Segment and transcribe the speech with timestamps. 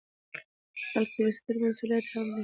[0.91, 2.39] ،بلکې یو ستر مسؤلیت هم دی